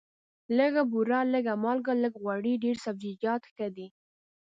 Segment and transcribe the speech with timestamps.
[0.57, 3.87] لږه بوره، لږه مالګه، لږ غوړي، ډېر سبزیجات ښه دي.